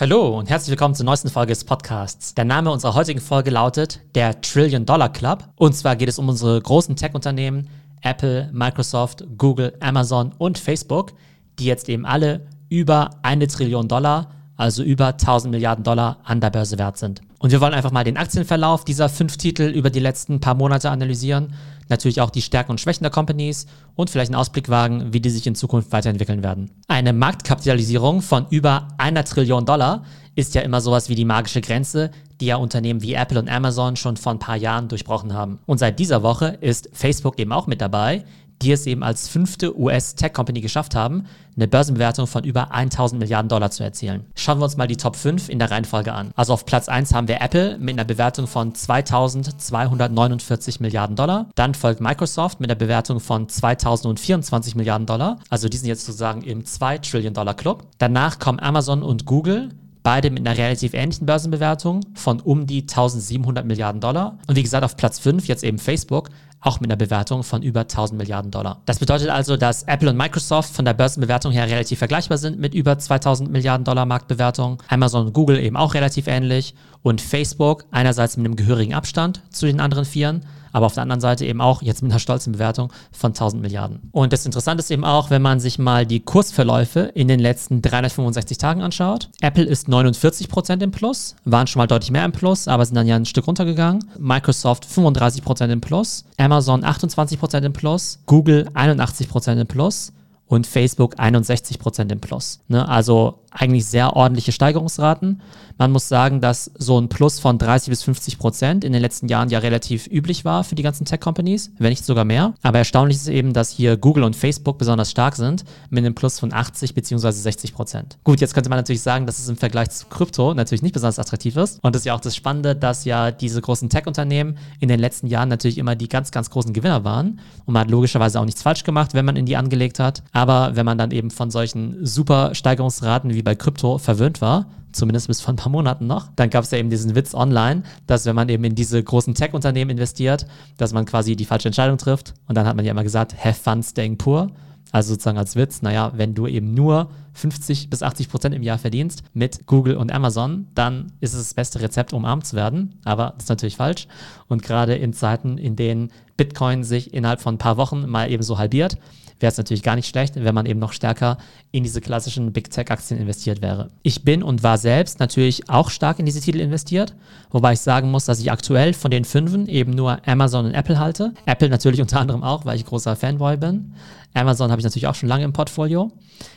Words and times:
Hallo 0.00 0.38
und 0.38 0.48
herzlich 0.48 0.70
willkommen 0.70 0.94
zur 0.94 1.04
neuesten 1.04 1.28
Folge 1.28 1.52
des 1.52 1.64
Podcasts. 1.64 2.32
Der 2.32 2.46
Name 2.46 2.70
unserer 2.70 2.94
heutigen 2.94 3.20
Folge 3.20 3.50
lautet 3.50 4.00
der 4.14 4.40
Trillion 4.40 4.86
Dollar 4.86 5.12
Club. 5.12 5.46
Und 5.56 5.74
zwar 5.74 5.94
geht 5.94 6.08
es 6.08 6.18
um 6.18 6.26
unsere 6.30 6.58
großen 6.58 6.96
Tech-Unternehmen 6.96 7.68
Apple, 8.00 8.48
Microsoft, 8.50 9.22
Google, 9.36 9.76
Amazon 9.80 10.32
und 10.38 10.56
Facebook, 10.58 11.12
die 11.58 11.66
jetzt 11.66 11.86
eben 11.90 12.06
alle 12.06 12.46
über 12.70 13.10
eine 13.20 13.46
Trillion 13.46 13.88
Dollar, 13.88 14.30
also 14.56 14.82
über 14.82 15.08
1000 15.08 15.52
Milliarden 15.52 15.84
Dollar 15.84 16.16
an 16.24 16.40
der 16.40 16.48
Börse 16.48 16.78
wert 16.78 16.96
sind. 16.96 17.20
Und 17.40 17.52
wir 17.52 17.60
wollen 17.62 17.72
einfach 17.72 17.90
mal 17.90 18.04
den 18.04 18.18
Aktienverlauf 18.18 18.84
dieser 18.84 19.08
fünf 19.08 19.38
Titel 19.38 19.62
über 19.62 19.88
die 19.88 19.98
letzten 19.98 20.40
paar 20.40 20.54
Monate 20.54 20.90
analysieren. 20.90 21.54
Natürlich 21.88 22.20
auch 22.20 22.28
die 22.28 22.42
Stärken 22.42 22.70
und 22.70 22.80
Schwächen 22.82 23.02
der 23.02 23.10
Companies 23.10 23.66
und 23.96 24.10
vielleicht 24.10 24.30
einen 24.30 24.38
Ausblick 24.38 24.68
wagen, 24.68 25.14
wie 25.14 25.20
die 25.20 25.30
sich 25.30 25.46
in 25.46 25.54
Zukunft 25.54 25.90
weiterentwickeln 25.90 26.42
werden. 26.42 26.70
Eine 26.86 27.14
Marktkapitalisierung 27.14 28.20
von 28.20 28.46
über 28.50 28.88
einer 28.98 29.24
Trillion 29.24 29.64
Dollar 29.64 30.04
ist 30.34 30.54
ja 30.54 30.60
immer 30.60 30.82
sowas 30.82 31.08
wie 31.08 31.14
die 31.14 31.24
magische 31.24 31.62
Grenze, 31.62 32.10
die 32.42 32.46
ja 32.46 32.56
Unternehmen 32.56 33.00
wie 33.00 33.14
Apple 33.14 33.38
und 33.38 33.48
Amazon 33.48 33.96
schon 33.96 34.18
vor 34.18 34.32
ein 34.32 34.38
paar 34.38 34.56
Jahren 34.56 34.88
durchbrochen 34.88 35.32
haben. 35.32 35.60
Und 35.64 35.78
seit 35.78 35.98
dieser 35.98 36.22
Woche 36.22 36.58
ist 36.60 36.90
Facebook 36.92 37.38
eben 37.38 37.52
auch 37.52 37.66
mit 37.66 37.80
dabei, 37.80 38.24
die 38.62 38.72
es 38.72 38.86
eben 38.86 39.02
als 39.02 39.28
fünfte 39.28 39.78
US-Tech-Company 39.78 40.60
geschafft 40.60 40.94
haben, 40.94 41.24
eine 41.56 41.68
Börsenbewertung 41.68 42.26
von 42.26 42.44
über 42.44 42.72
1000 42.72 43.18
Milliarden 43.18 43.48
Dollar 43.48 43.70
zu 43.70 43.82
erzielen. 43.82 44.24
Schauen 44.34 44.58
wir 44.58 44.64
uns 44.64 44.76
mal 44.76 44.86
die 44.86 44.96
Top 44.96 45.16
5 45.16 45.48
in 45.48 45.58
der 45.58 45.70
Reihenfolge 45.70 46.12
an. 46.12 46.30
Also 46.36 46.52
auf 46.52 46.64
Platz 46.64 46.88
1 46.88 47.14
haben 47.14 47.28
wir 47.28 47.40
Apple 47.40 47.78
mit 47.78 47.94
einer 47.94 48.04
Bewertung 48.04 48.46
von 48.46 48.74
2249 48.74 50.80
Milliarden 50.80 51.16
Dollar. 51.16 51.46
Dann 51.54 51.74
folgt 51.74 52.00
Microsoft 52.00 52.60
mit 52.60 52.70
einer 52.70 52.78
Bewertung 52.78 53.20
von 53.20 53.48
2024 53.48 54.74
Milliarden 54.74 55.06
Dollar. 55.06 55.38
Also 55.48 55.68
die 55.68 55.76
sind 55.76 55.88
jetzt 55.88 56.06
sozusagen 56.06 56.42
im 56.42 56.64
2 56.64 56.98
Trillion 56.98 57.34
Dollar 57.34 57.54
Club. 57.54 57.84
Danach 57.98 58.38
kommen 58.38 58.60
Amazon 58.60 59.02
und 59.02 59.26
Google 59.26 59.70
beide 60.02 60.30
mit 60.30 60.46
einer 60.46 60.56
relativ 60.56 60.94
ähnlichen 60.94 61.26
Börsenbewertung 61.26 62.00
von 62.14 62.40
um 62.40 62.66
die 62.66 62.82
1700 62.82 63.66
Milliarden 63.66 64.00
Dollar. 64.00 64.38
Und 64.46 64.56
wie 64.56 64.62
gesagt, 64.62 64.84
auf 64.84 64.96
Platz 64.96 65.18
5 65.18 65.46
jetzt 65.46 65.64
eben 65.64 65.78
Facebook 65.78 66.30
auch 66.60 66.80
mit 66.80 66.90
einer 66.90 66.96
Bewertung 66.96 67.42
von 67.42 67.62
über 67.62 67.80
1000 67.80 68.18
Milliarden 68.18 68.50
Dollar. 68.50 68.80
Das 68.86 68.98
bedeutet 68.98 69.30
also, 69.30 69.56
dass 69.56 69.82
Apple 69.84 70.10
und 70.10 70.16
Microsoft 70.16 70.74
von 70.74 70.84
der 70.84 70.94
Börsenbewertung 70.94 71.52
her 71.52 71.66
relativ 71.66 71.98
vergleichbar 71.98 72.38
sind 72.38 72.58
mit 72.58 72.74
über 72.74 72.98
2000 72.98 73.50
Milliarden 73.50 73.84
Dollar 73.84 74.06
Marktbewertung. 74.06 74.82
Amazon 74.88 75.26
und 75.28 75.32
Google 75.32 75.58
eben 75.58 75.76
auch 75.76 75.94
relativ 75.94 76.26
ähnlich 76.26 76.74
und 77.02 77.20
Facebook 77.20 77.84
einerseits 77.90 78.36
mit 78.36 78.46
einem 78.46 78.56
gehörigen 78.56 78.94
Abstand 78.94 79.42
zu 79.50 79.66
den 79.66 79.80
anderen 79.80 80.04
Vieren, 80.04 80.44
aber 80.72 80.86
auf 80.86 80.94
der 80.94 81.02
anderen 81.02 81.20
Seite 81.20 81.46
eben 81.46 81.60
auch 81.60 81.82
jetzt 81.82 82.02
mit 82.02 82.12
einer 82.12 82.20
stolzen 82.20 82.52
Bewertung 82.52 82.92
von 83.10 83.30
1000 83.30 83.60
Milliarden. 83.62 84.08
Und 84.12 84.32
das 84.32 84.46
Interessante 84.46 84.82
ist 84.82 84.90
eben 84.90 85.04
auch, 85.04 85.30
wenn 85.30 85.42
man 85.42 85.60
sich 85.60 85.78
mal 85.78 86.06
die 86.06 86.20
Kursverläufe 86.20 87.00
in 87.14 87.26
den 87.26 87.40
letzten 87.40 87.82
365 87.82 88.58
Tagen 88.58 88.82
anschaut. 88.82 89.30
Apple 89.40 89.64
ist 89.64 89.88
49% 89.88 90.82
im 90.82 90.90
Plus, 90.92 91.34
waren 91.44 91.66
schon 91.66 91.80
mal 91.80 91.86
deutlich 91.86 92.10
mehr 92.10 92.24
im 92.24 92.32
Plus, 92.32 92.68
aber 92.68 92.84
sind 92.84 92.94
dann 92.94 93.06
ja 93.06 93.16
ein 93.16 93.26
Stück 93.26 93.46
runtergegangen. 93.46 94.04
Microsoft 94.18 94.86
35% 94.86 95.70
im 95.70 95.80
Plus, 95.80 96.24
Amazon 96.36 96.49
28% 96.58 97.64
im 97.64 97.72
Plus, 97.72 98.18
Google 98.26 98.68
81% 98.74 99.60
im 99.60 99.66
Plus 99.66 100.12
und 100.50 100.66
Facebook 100.66 101.14
61% 101.14 102.10
im 102.10 102.20
Plus. 102.20 102.58
Ne? 102.66 102.86
Also 102.88 103.38
eigentlich 103.52 103.86
sehr 103.86 104.16
ordentliche 104.16 104.50
Steigerungsraten. 104.52 105.42
Man 105.78 105.92
muss 105.92 106.08
sagen, 106.08 106.40
dass 106.40 106.70
so 106.76 107.00
ein 107.00 107.08
Plus 107.08 107.38
von 107.38 107.56
30 107.56 107.88
bis 107.88 108.02
50 108.02 108.38
Prozent 108.38 108.84
in 108.84 108.92
den 108.92 109.00
letzten 109.00 109.28
Jahren 109.28 109.48
ja 109.48 109.60
relativ 109.60 110.06
üblich 110.06 110.44
war 110.44 110.62
für 110.62 110.74
die 110.74 110.82
ganzen 110.82 111.04
Tech-Companies, 111.04 111.72
wenn 111.78 111.90
nicht 111.90 112.04
sogar 112.04 112.24
mehr. 112.24 112.54
Aber 112.62 112.78
erstaunlich 112.78 113.16
ist 113.16 113.28
eben, 113.28 113.52
dass 113.52 113.70
hier 113.70 113.96
Google 113.96 114.24
und 114.24 114.36
Facebook 114.36 114.76
besonders 114.76 115.10
stark 115.10 115.36
sind 115.36 115.64
mit 115.88 116.04
einem 116.04 116.14
Plus 116.14 116.38
von 116.38 116.52
80 116.52 116.94
beziehungsweise 116.94 117.40
60 117.40 117.72
Prozent. 117.72 118.18
Gut, 118.24 118.40
jetzt 118.40 118.52
könnte 118.52 118.70
man 118.70 118.78
natürlich 118.78 119.02
sagen, 119.02 119.26
dass 119.26 119.38
es 119.38 119.48
im 119.48 119.56
Vergleich 119.56 119.90
zu 119.90 120.06
Krypto 120.06 120.52
natürlich 120.52 120.82
nicht 120.82 120.92
besonders 120.92 121.18
attraktiv 121.18 121.56
ist. 121.56 121.78
Und 121.82 121.94
das 121.94 122.02
ist 122.02 122.06
ja 122.06 122.14
auch 122.14 122.20
das 122.20 122.36
Spannende, 122.36 122.76
dass 122.76 123.04
ja 123.04 123.30
diese 123.30 123.60
großen 123.60 123.88
Tech-Unternehmen 123.88 124.58
in 124.80 124.88
den 124.88 125.00
letzten 125.00 125.28
Jahren 125.28 125.48
natürlich 125.48 125.78
immer 125.78 125.94
die 125.94 126.08
ganz, 126.08 126.30
ganz 126.30 126.50
großen 126.50 126.72
Gewinner 126.72 127.04
waren. 127.04 127.40
Und 127.66 127.74
man 127.74 127.82
hat 127.82 127.90
logischerweise 127.90 128.38
auch 128.40 128.44
nichts 128.44 128.62
falsch 128.62 128.84
gemacht, 128.84 129.14
wenn 129.14 129.24
man 129.24 129.36
in 129.36 129.46
die 129.46 129.56
angelegt 129.56 129.98
hat. 129.98 130.22
Aber 130.40 130.74
wenn 130.74 130.86
man 130.86 130.96
dann 130.96 131.10
eben 131.10 131.30
von 131.30 131.50
solchen 131.50 132.06
super 132.06 132.54
Steigerungsraten 132.54 133.34
wie 133.34 133.42
bei 133.42 133.54
Krypto 133.54 133.98
verwöhnt 133.98 134.40
war, 134.40 134.70
zumindest 134.90 135.26
bis 135.26 135.42
vor 135.42 135.52
ein 135.52 135.56
paar 135.56 135.70
Monaten 135.70 136.06
noch. 136.06 136.28
Dann 136.34 136.48
gab 136.48 136.64
es 136.64 136.70
ja 136.70 136.78
eben 136.78 136.88
diesen 136.88 137.14
Witz 137.14 137.34
online, 137.34 137.82
dass 138.06 138.24
wenn 138.24 138.34
man 138.34 138.48
eben 138.48 138.64
in 138.64 138.74
diese 138.74 139.04
großen 139.04 139.34
Tech-Unternehmen 139.34 139.90
investiert, 139.90 140.46
dass 140.78 140.94
man 140.94 141.04
quasi 141.04 141.36
die 141.36 141.44
falsche 141.44 141.68
Entscheidung 141.68 141.98
trifft. 141.98 142.32
Und 142.48 142.54
dann 142.54 142.66
hat 142.66 142.74
man 142.74 142.86
ja 142.86 142.90
immer 142.90 143.02
gesagt, 143.02 143.34
have 143.44 143.60
fun 143.60 143.82
staying 143.82 144.16
poor. 144.16 144.50
Also 144.92 145.12
sozusagen 145.12 145.36
als 145.36 145.56
Witz, 145.56 145.82
naja, 145.82 146.12
wenn 146.16 146.34
du 146.34 146.46
eben 146.46 146.72
nur 146.72 147.10
50 147.34 147.90
bis 147.90 148.02
80 148.02 148.30
Prozent 148.30 148.54
im 148.54 148.62
Jahr 148.62 148.78
verdienst 148.78 149.22
mit 149.34 149.66
Google 149.66 149.98
und 149.98 150.10
Amazon, 150.10 150.68
dann 150.74 151.12
ist 151.20 151.34
es 151.34 151.40
das 151.40 151.54
beste 151.54 151.82
Rezept, 151.82 152.14
um 152.14 152.24
arm 152.24 152.42
zu 152.42 152.56
werden. 152.56 152.98
Aber 153.04 153.34
das 153.36 153.44
ist 153.44 153.50
natürlich 153.50 153.76
falsch. 153.76 154.08
Und 154.48 154.62
gerade 154.62 154.94
in 154.94 155.12
Zeiten, 155.12 155.58
in 155.58 155.76
denen 155.76 156.10
Bitcoin 156.38 156.82
sich 156.82 157.12
innerhalb 157.12 157.42
von 157.42 157.56
ein 157.56 157.58
paar 157.58 157.76
Wochen 157.76 158.08
mal 158.08 158.30
eben 158.30 158.42
so 158.42 158.56
halbiert, 158.56 158.96
wäre 159.40 159.50
es 159.50 159.58
natürlich 159.58 159.82
gar 159.82 159.96
nicht 159.96 160.08
schlecht, 160.08 160.34
wenn 160.36 160.54
man 160.54 160.66
eben 160.66 160.78
noch 160.78 160.92
stärker 160.92 161.38
in 161.72 161.82
diese 161.82 162.00
klassischen 162.00 162.52
Big 162.52 162.70
Tech-Aktien 162.70 163.20
investiert 163.20 163.62
wäre. 163.62 163.90
Ich 164.02 164.22
bin 164.22 164.42
und 164.42 164.62
war 164.62 164.78
selbst 164.78 165.20
natürlich 165.20 165.68
auch 165.68 165.90
stark 165.90 166.18
in 166.18 166.26
diese 166.26 166.40
Titel 166.40 166.60
investiert, 166.60 167.14
wobei 167.50 167.72
ich 167.72 167.80
sagen 167.80 168.10
muss, 168.10 168.26
dass 168.26 168.40
ich 168.40 168.52
aktuell 168.52 168.92
von 168.92 169.10
den 169.10 169.24
fünfen 169.24 169.66
eben 169.68 169.92
nur 169.92 170.26
Amazon 170.26 170.66
und 170.66 170.74
Apple 170.74 170.98
halte. 170.98 171.32
Apple 171.46 171.68
natürlich 171.68 172.00
unter 172.02 172.20
anderem 172.20 172.42
auch, 172.42 172.64
weil 172.64 172.76
ich 172.76 172.86
großer 172.86 173.16
Fanboy 173.16 173.56
bin. 173.56 173.94
Amazon 174.34 174.70
habe 174.70 174.80
ich 174.80 174.84
natürlich 174.84 175.06
auch 175.06 175.14
schon 175.14 175.28
lange 175.28 175.44
im 175.44 175.52
Portfolio. 175.52 176.12